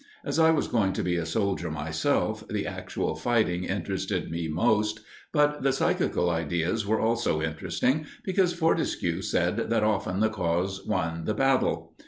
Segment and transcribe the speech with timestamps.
[0.25, 5.01] As I was going to be a soldier myself, the actual fighting interested me most,
[5.31, 11.25] but the psychical ideas were also interesting, because Fortescue said that often the cause won
[11.25, 11.93] the battle.